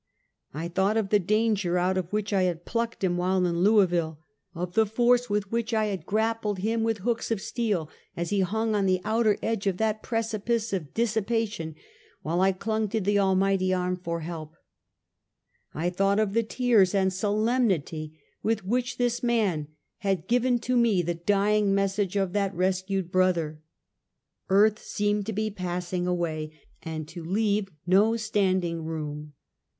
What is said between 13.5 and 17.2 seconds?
Arm for help. I thought of the tears and